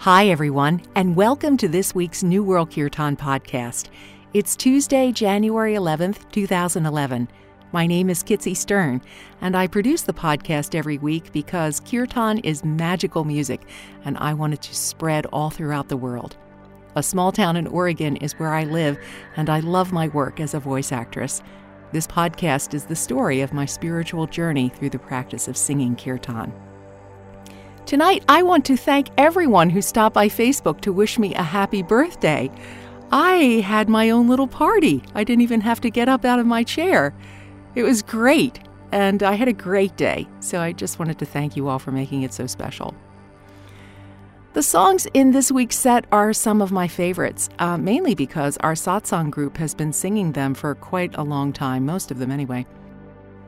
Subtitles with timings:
[0.00, 3.88] Hi, everyone, and welcome to this week's New World Kirtan podcast.
[4.34, 7.26] It's Tuesday, January 11th, 2011.
[7.72, 9.00] My name is Kitsy Stern,
[9.40, 13.62] and I produce the podcast every week because Kirtan is magical music,
[14.04, 16.36] and I want it to spread all throughout the world.
[16.94, 18.98] A small town in Oregon is where I live,
[19.36, 21.42] and I love my work as a voice actress.
[21.90, 26.52] This podcast is the story of my spiritual journey through the practice of singing Kirtan.
[27.86, 31.82] Tonight, I want to thank everyone who stopped by Facebook to wish me a happy
[31.82, 32.50] birthday.
[33.12, 35.04] I had my own little party.
[35.14, 37.14] I didn't even have to get up out of my chair.
[37.76, 38.58] It was great,
[38.90, 40.26] and I had a great day.
[40.40, 42.92] So I just wanted to thank you all for making it so special.
[44.54, 48.74] The songs in this week's set are some of my favorites, uh, mainly because our
[48.74, 52.66] satsang group has been singing them for quite a long time, most of them anyway.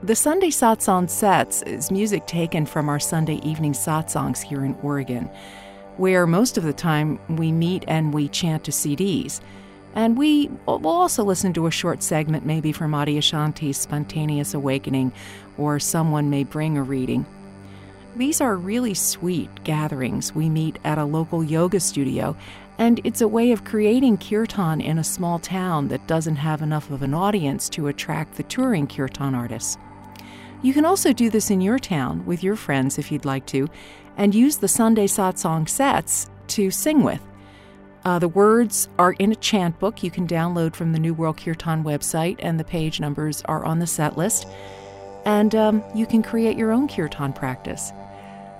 [0.01, 5.29] The Sunday satsang sets is music taken from our Sunday evening satsangs here in Oregon,
[5.97, 9.40] where most of the time we meet and we chant to CDs.
[9.96, 15.10] And we will also listen to a short segment, maybe from Adyashanti's Spontaneous Awakening,
[15.59, 17.27] or someone may bring a reading.
[18.15, 20.33] These are really sweet gatherings.
[20.33, 22.37] We meet at a local yoga studio,
[22.79, 26.88] and it's a way of creating kirtan in a small town that doesn't have enough
[26.93, 29.77] of an audience to attract the touring kirtan artists.
[30.62, 33.68] You can also do this in your town with your friends if you'd like to,
[34.16, 37.23] and use the Sunday satsang sets to sing with.
[38.04, 41.37] Uh, the words are in a chant book you can download from the New World
[41.37, 44.46] Kirtan website, and the page numbers are on the set list.
[45.24, 47.93] And um, you can create your own kirtan practice.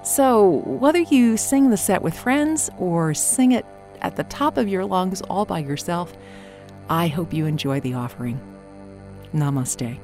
[0.05, 3.65] So, whether you sing the set with friends or sing it
[4.03, 6.13] at the top of your lungs all by yourself,
[6.89, 8.41] I hope you enjoy the offering.
[9.35, 9.99] Namaste.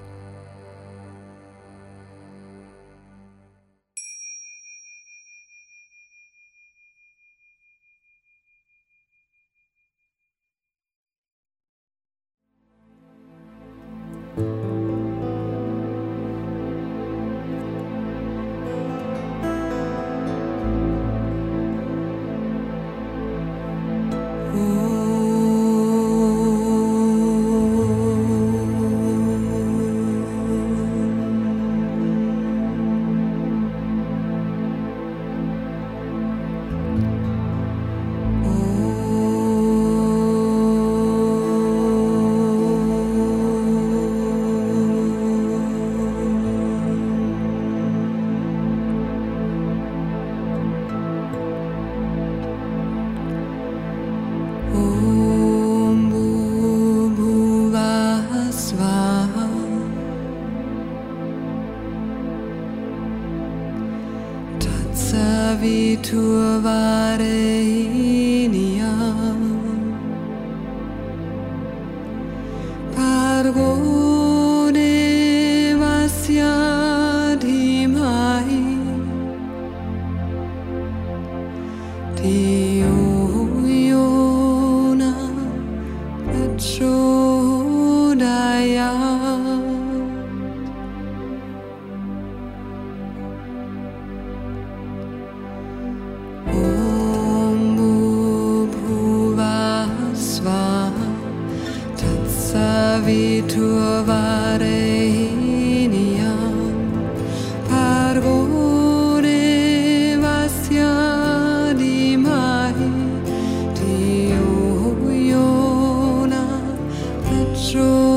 [117.74, 118.13] true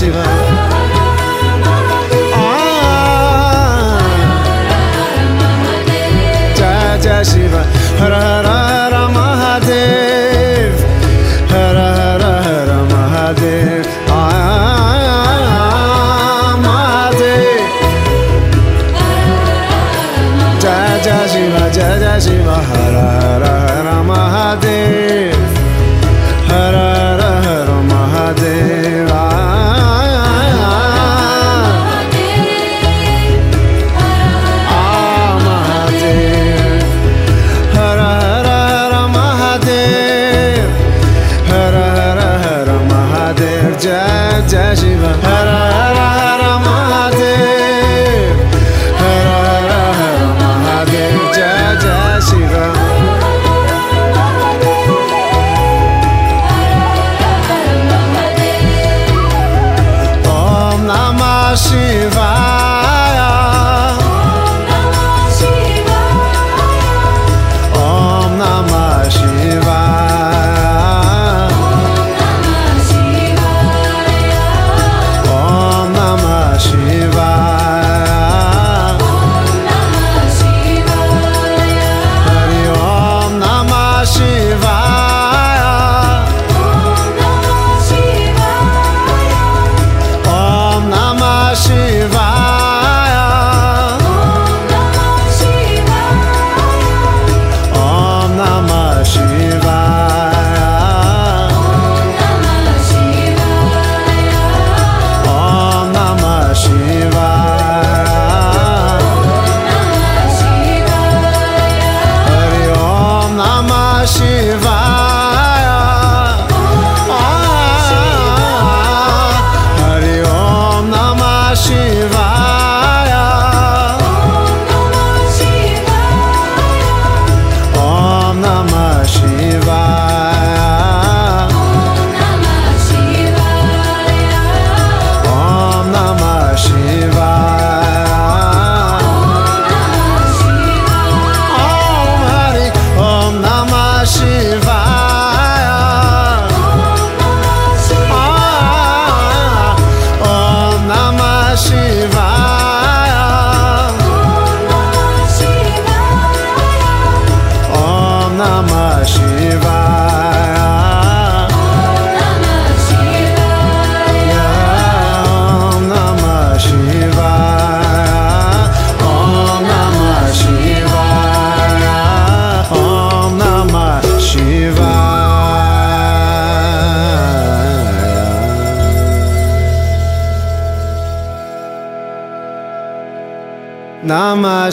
[0.00, 0.39] ses reins.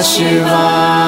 [0.10, 0.99] Shiva.